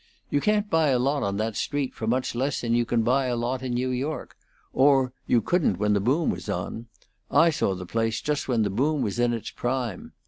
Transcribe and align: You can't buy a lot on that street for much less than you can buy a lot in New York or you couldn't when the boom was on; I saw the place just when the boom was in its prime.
You 0.31 0.41
can't 0.41 0.67
buy 0.67 0.87
a 0.87 0.97
lot 0.97 1.21
on 1.21 1.37
that 1.37 1.55
street 1.55 1.93
for 1.93 2.07
much 2.07 2.33
less 2.33 2.61
than 2.61 2.73
you 2.73 2.85
can 2.85 3.03
buy 3.03 3.27
a 3.27 3.35
lot 3.35 3.61
in 3.61 3.75
New 3.75 3.91
York 3.91 4.35
or 4.73 5.13
you 5.27 5.41
couldn't 5.41 5.77
when 5.77 5.93
the 5.93 5.99
boom 5.99 6.31
was 6.31 6.49
on; 6.49 6.87
I 7.29 7.51
saw 7.51 7.75
the 7.75 7.85
place 7.85 8.19
just 8.19 8.47
when 8.47 8.63
the 8.63 8.71
boom 8.71 9.03
was 9.03 9.19
in 9.19 9.31
its 9.31 9.51
prime. 9.51 10.13